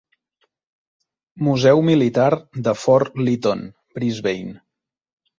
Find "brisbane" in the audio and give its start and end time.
3.99-4.55